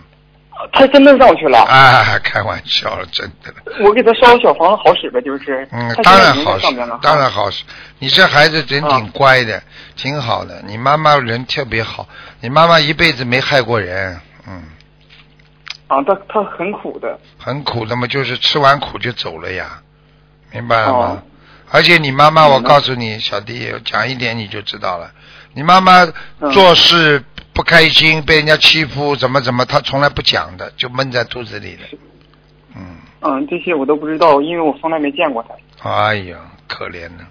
[0.72, 1.58] 他真的上去了。
[1.60, 3.52] 啊，开玩笑了，真的。
[3.84, 5.66] 我给他烧小房子好使呗，就是。
[5.72, 6.66] 嗯，当然好使
[7.02, 7.64] 当然好使。
[7.98, 9.62] 你这孩子人挺啊乖的，
[9.96, 10.62] 挺好的。
[10.66, 12.08] 你妈妈人特别好，
[12.40, 14.62] 你妈妈一辈子没害过人，嗯，
[15.88, 17.18] 啊，他他很苦的。
[17.38, 19.80] 很苦的嘛，就是吃完苦就走了呀，
[20.50, 20.98] 明白了吗？
[20.98, 21.22] 哦
[21.70, 25.10] 而且你妈妈，我告诉你，小弟讲一点你就知道了。
[25.54, 26.04] 你妈妈
[26.40, 27.22] 嗯做事
[27.52, 31.98] 不开心，被人家欺负，怎么怎么，她从来不讲的，就闷在肚子里的。
[32.76, 35.88] 嗯，嗯，这些我都不知道，因为我从来没见过她。
[35.88, 36.36] 哎呀，
[36.68, 37.26] 可怜呢。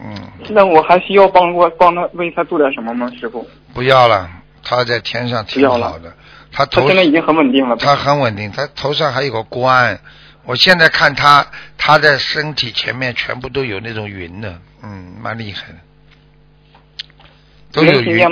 [0.00, 0.14] 嗯，
[0.50, 3.46] 那我还需要帮过帮他为他做点什么吗，师傅？
[3.72, 4.28] 不要了，
[4.62, 6.12] 她在天上挺好的，
[6.50, 7.76] 她他头现在已经很稳定了。
[7.76, 10.00] 他很稳定，他头上还有个冠。
[10.44, 11.46] 我现在看他，
[11.78, 15.78] 他的身体前面全部都有那种云的，嗯，蛮厉害的，
[17.72, 18.26] 都有云？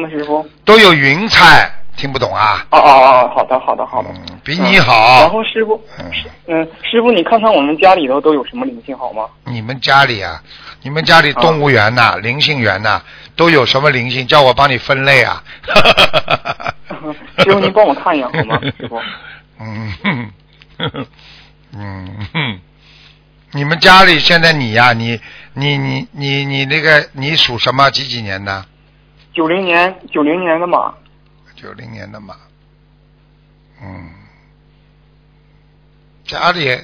[0.64, 2.66] 都有云彩，听不懂啊？
[2.70, 4.08] 哦哦哦，好的好的好的。
[4.10, 5.30] 嗯，比你好然。
[5.30, 6.10] 后师傅，嗯，
[6.48, 9.26] 嗯，师傅，你看看我们家里头都有什么灵性好吗？
[9.44, 10.42] 你们家里啊，
[10.82, 13.00] 你们家里啊动物园呐、灵性园呐、
[13.36, 14.26] 都有什么灵性？
[14.26, 15.42] 叫我帮你分类啊。
[17.38, 19.00] 师傅，您帮我看一眼好吗，师傅？
[19.62, 20.30] 嗯哼
[20.92, 21.06] 哼
[21.72, 22.60] 嗯哼，
[23.52, 25.20] 你们家里现在你呀、你
[25.54, 27.90] 你你你你那个你属什么？
[27.90, 28.66] 几几年的？
[29.32, 30.92] 九零年九零年的马，
[31.54, 32.34] 九零年的马。
[33.82, 34.10] 嗯，
[36.24, 36.78] 家里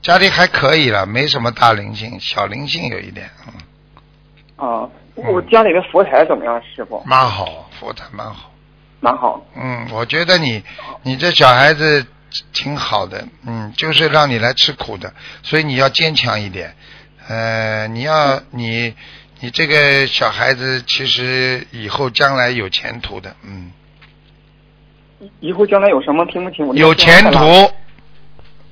[0.00, 7.02] 家里还可以了，没什么大灵性，小灵性有一点，嗯，啊，我家里的佛台怎么样，师傅？
[7.04, 8.50] 蛮好，佛台蛮好。
[9.00, 9.40] 蛮好。
[9.54, 10.64] 嗯，我觉得你
[11.02, 12.04] 你这小孩子
[12.52, 15.12] 挺好的，嗯，就是让你来吃苦的，
[15.42, 16.74] 所以你要坚强一点。
[17.28, 18.94] 呃，你要你
[19.40, 23.70] 你这个小孩子其实以后将来有前途的，嗯，
[25.40, 26.66] 以后将来有什么听不清？
[26.66, 27.72] 我有前途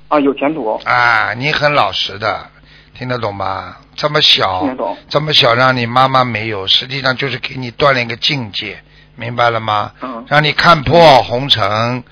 [0.09, 0.81] 啊，有前途。
[0.85, 1.35] 啊！
[1.35, 2.49] 你很老实的，
[2.95, 3.81] 听得懂吧？
[3.95, 8.83] 这么小听得懂，这么小让你妈妈没有，实际上就是给你锻炼一个境界，
[9.17, 9.93] 明白了吗？
[10.01, 12.03] 嗯让你看破红尘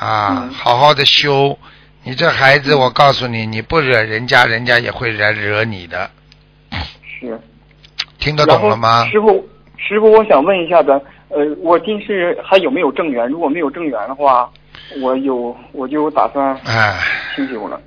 [0.00, 1.58] 啊，嗯好好的修。
[2.02, 6.10] 你这孩子，我告诉你，你不惹人家，人家也会来惹你的，
[7.20, 7.38] 是。
[8.18, 9.06] 听得懂了吗？
[9.10, 10.90] 师傅，师傅，我想问一下子，
[11.28, 13.28] 呃，我近视还有没有正缘？
[13.28, 14.50] 如果没有正缘的话，
[15.02, 16.98] 我有我就打算哎，
[17.36, 17.78] 清修了。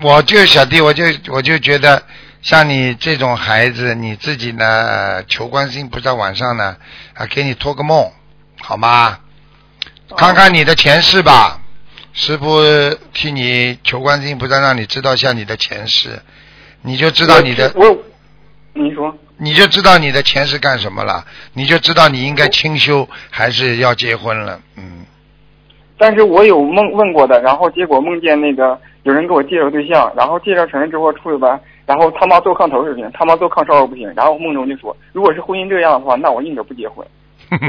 [0.00, 2.02] 我就小弟，我就我就觉得，
[2.40, 6.76] 像你这种孩子，你自己呢，求观世音菩萨晚上呢，
[7.12, 8.10] 啊，给你托个梦，
[8.62, 9.18] 好吗？
[10.16, 11.60] 看看你的前世吧，
[12.12, 12.60] 师傅
[13.12, 16.20] 替你求观世音菩萨，让你知道一下你的前世，
[16.82, 17.96] 你就知道你的，我，
[18.74, 24.60] 你说，你就知道你的前世干什么了，你就知道你应该清修还是要结婚了。
[24.76, 25.06] 嗯，
[25.96, 37.12] 但是我有梦问过的，然后结果梦见那个有人给我介绍对象，然后介绍成人之后出去吧，然后他妈做炕头儿不行，他妈做炕烧不行，然后梦中就说，如果是婚姻这样的话，那我宁可不结婚，就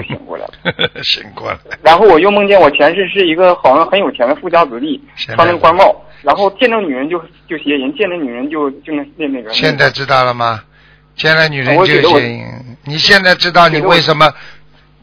[0.07, 0.89] 醒过来了。
[1.03, 1.57] 醒过来。
[1.81, 9.51] 然后我又梦见我前世是一个好像很有钱的富家子弟，穿那个官帽，然后见着女人就就邪淫，见着女人就就那那那个。
[9.53, 10.61] 现在知道了吗？
[11.15, 12.43] 见了女人就我觉得我行。
[12.85, 14.33] 你现在知道你为什么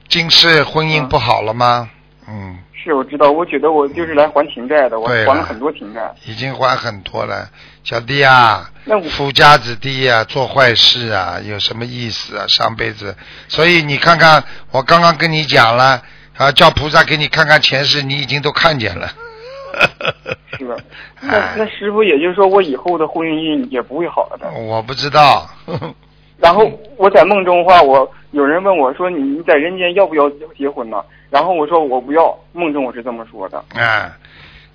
[0.09, 1.89] 今世婚姻不好了吗？
[2.29, 6.13] 嗯，是我知道，我觉得我就是来还情债的，我还了很多情债。
[6.25, 7.49] 已经还很多了，
[7.85, 12.47] 小弟啊那我，富家子弟啊，做坏事啊，有什么意思啊？
[12.49, 13.15] 上辈子，
[13.49, 16.03] 所以你看看，我刚刚跟你讲了
[16.37, 19.09] 啊，叫菩萨给你看看前世，你已经都看见了。
[20.59, 20.75] 是吧？
[21.23, 24.51] 那哎那师傅，也就是说我以后的婚姻也不会好了的。
[24.51, 25.49] 我不知道，
[26.41, 30.97] 然后我在梦中的话，我有人问我说你你在人间要不要结婚呢？
[31.29, 33.63] 然后我说我不要，梦中我是这么说的。
[33.75, 34.17] 啊，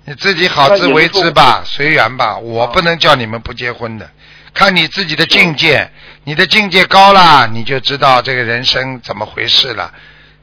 [0.04, 2.38] 你自己好自为之吧，随缘吧。
[2.38, 4.08] 我不能叫你们不结婚的，
[4.54, 5.90] 看你自己的境界，
[6.24, 9.92] 你的境界高了，你就知道这个人生怎么回事了，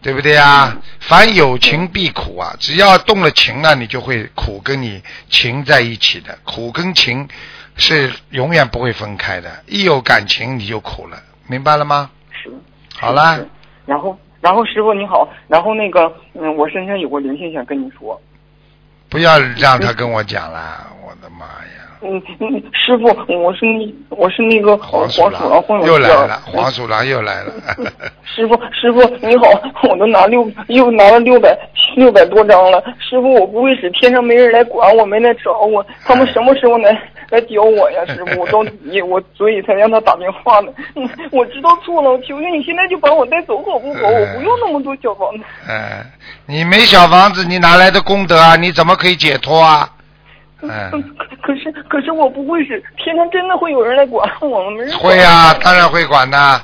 [0.01, 0.77] 对不对啊？
[0.99, 7.27] 凡有情必苦啊，只要动了情了，你就会苦跟你情在一起的，苦跟情
[7.75, 12.09] 是永远不会分开的，一有感情你就苦了，明白了吗？
[12.31, 12.51] 是。
[12.95, 13.39] 好啦。
[13.85, 18.19] 然后然后师傅你好，然后那个嗯，我身上有个灵性想跟你说。
[19.09, 21.92] 不要让他跟我讲了，我的妈呀！
[22.03, 23.07] 嗯嗯，师傅，
[23.41, 27.53] 我是那我是那个黄鼠鼠狼又来了，黄鼠狼又来了。
[28.23, 29.45] 师傅，师傅你好，
[29.89, 31.57] 我都拿六又拿了六百
[31.95, 32.83] 六百多张了。
[32.99, 36.91] 师傅，我不会使，天上没人来管我，没来找我，他们什么时候来
[37.29, 38.05] 来教我呀？
[38.07, 40.71] 师傅，我着急，我所以才让他打电话呢。
[40.95, 44.09] 嗯，我知道错了，我求求你现在就把我带走好不好？
[44.09, 45.43] 我不用那么多小房子。
[45.69, 46.05] 嗯，
[46.47, 48.55] 你没小房子，你哪来的功德啊？
[48.55, 49.89] 你怎么可以解脱啊？
[50.63, 54.73] 嗯，可可是可是我不会使，天上真的会有人来管我们？
[54.73, 56.61] 没人会啊，当然会管的。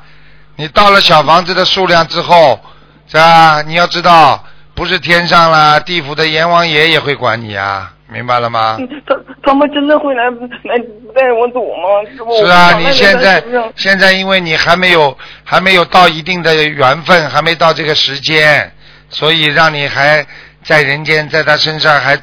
[0.55, 2.59] 你到了小房子的数量之后，
[3.07, 3.61] 是吧？
[3.61, 4.43] 你要知道，
[4.75, 8.77] 不是天上了，地府的阎王爷也会管你啊，明白了吗？
[8.79, 10.77] 嗯他他们真的会来来
[11.15, 12.11] 带我走吗？
[12.15, 13.41] 是不，是啊，你现在
[13.75, 18.71] 现在因为你还没有还没有到一定的缘分，还没到这个时间，
[19.09, 20.25] 所以让你还
[20.63, 22.17] 在人间，在他身上还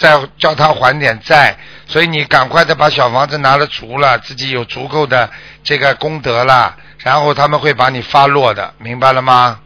[0.00, 1.54] 再叫他还点债，
[1.86, 5.28] 所以你赶快的把小房子拿了足了，自己有足够的
[5.62, 9.60] 这个功德了，然后他们会把你发落的，明白了吗？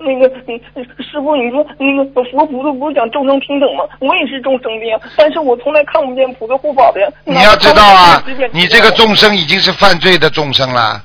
[0.00, 3.84] 那个嗯师傅，你说那个佛菩萨不是讲众生平等吗？
[4.00, 7.08] 我也是众生的呀，但是我从来看不见菩萨护法的呀。
[7.24, 11.04] 你要知道啊你这个众生已经是犯罪的众生了，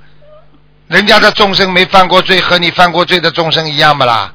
[0.88, 4.34] 人家的众生没犯过罪，和你犯过罪的众生一样不啦？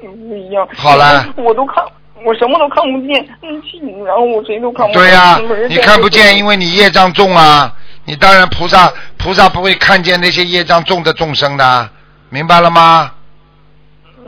[0.00, 0.68] 不一样。
[0.76, 1.84] 好了我都看，
[2.24, 5.02] 我什么都看不见，嗯，然后我谁都看不见。
[5.02, 7.72] 对呀、你看不见，因为你业障重啊。
[8.08, 11.90] 你当然菩萨菩萨不会看见那些业障重的众生的，
[12.30, 13.12] 明白了吗？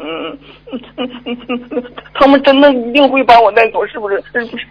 [0.01, 0.39] 嗯
[0.73, 4.23] 嗯嗯嗯嗯，他们真的一定会把我带走，是不是？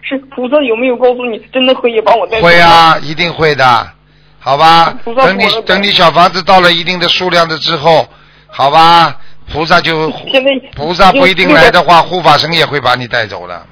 [0.02, 2.46] 是菩萨有没有告诉你，真的可以把我带走？
[2.46, 3.90] 会啊，一定会的，
[4.38, 4.94] 好吧？
[5.04, 8.06] 等你等你小房子到了一定的数量的之后，
[8.46, 9.16] 好吧？
[9.52, 13.66] 菩萨就现在菩萨不一定来的话，护法神也会把你带走的。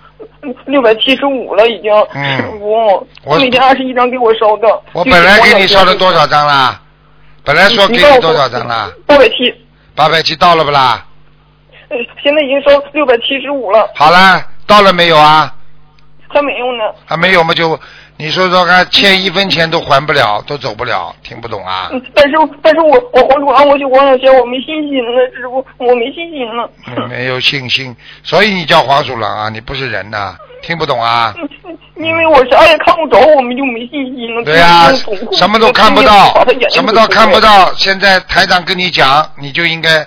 [0.67, 1.93] 六百七十五了，已经。
[2.15, 4.69] 嗯师傅，我每天二十一张给我烧的。
[4.93, 6.81] 我本来给你烧了多少张啦？
[7.45, 8.91] 本来说给你多少张啦？
[9.07, 9.55] 八百七，
[9.95, 11.05] 八百七到了不啦？
[11.89, 15.53] 呃现在已经烧六百七十五了，好了，到了没有啊？
[16.29, 16.85] 还没有呢。
[17.05, 17.79] 还没有嘛就
[18.19, 21.91] 你说说看，欠一分钱都还不了，都走不了，听不懂啊？
[21.93, 26.71] 嗯，但是但是我我黄鼠狼，我就黄小仙，我没信心了，师傅，我没信心了。
[26.89, 31.35] 嗯没有信心，所以你叫黄鼠狼啊，你不是人呐、听不懂啊？
[31.65, 34.45] 嗯因为我啥也看不着，我们就没信心了。
[34.45, 37.73] 对呀、就是用什么都看不到什么都看不到。
[37.73, 40.07] 现在台长跟你讲，你就应该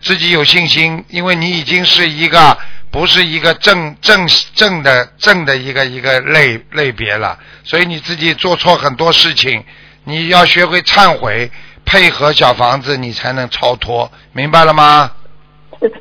[0.00, 2.56] 自己有信心，因为你已经是一个
[2.90, 9.62] 不是一个正正正的正的一个一个类类别了，所以你自己做错很多事情，
[10.04, 11.50] 你要学会忏悔，
[11.84, 15.10] 配合小房子，你才能超脱，明白了吗？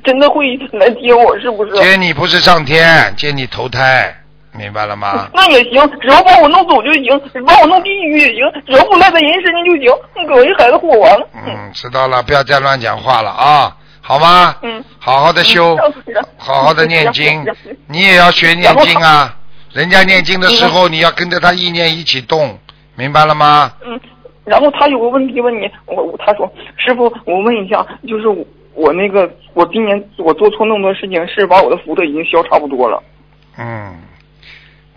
[0.06, 1.74] 真的会来接我，是不是？
[1.74, 4.16] 接你不是上天，接你投胎，
[4.54, 5.28] 明白了吗？
[5.34, 9.92] 那也行，只要把我弄走就行，把我弄地狱也行，只要不赖在人身上就行。
[10.16, 11.28] 那给我一孩子活完了。
[11.34, 13.76] 嗯，知道了，不要再乱讲话了啊，
[14.08, 14.56] 好吗？
[14.62, 15.76] 嗯，好好的修
[16.38, 17.44] 好好的念经，
[17.90, 19.36] 你也要学念经啊。
[19.74, 22.60] 人家念经的时候，你要跟着他意念一起动，
[22.96, 23.74] 明白了吗？
[23.84, 24.00] 嗯
[24.46, 26.48] 然后他有个问题问你，我我他说
[26.78, 28.46] 师傅，我问一下，就是我
[28.76, 33.02] 我那个我今年我做错那么多事情，是把我的福德已经消差不多了。
[33.58, 33.98] 嗯，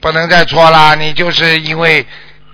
[0.03, 0.95] 不能再错啦！
[0.95, 2.05] 你就是因为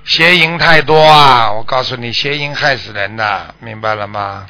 [0.05, 1.51] 邪淫太多啊！
[1.51, 4.47] 我告诉你，邪淫害死人的，明白了吗？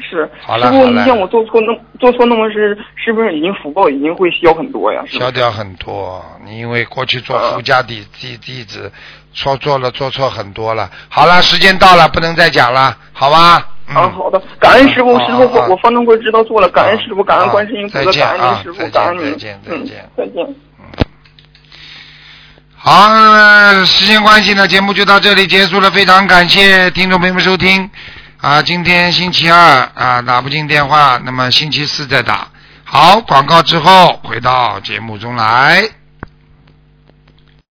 [0.00, 5.02] 是，好了师傅，你像我做错那做错那么事，是不是已经福报已经会消很多呀？
[5.06, 6.24] 消掉很多。
[6.44, 8.90] 你因为过去做夫家弟弟弟子，
[9.34, 10.90] 错做了做错很多了。
[11.08, 13.68] 好了，时间到了，不能再讲了，好吧？
[13.88, 20.54] 嗯、啊，好的，感恩师傅，啊师傅，啊我我方中辉知道错了，感恩师傅，感恩啊观世音菩再萨，感恩师傅，再见感恩您，再见再嗯见，再见。
[22.82, 25.90] 好，那么时间关系呢，节目就到这里结束了。
[25.90, 27.90] 非常感谢听众朋友们收听
[28.40, 28.62] 啊！
[28.62, 32.48] 今天星期二啊，打不进电话，那么星期四再打。
[32.84, 35.99] 好，广告之后回到节目中来。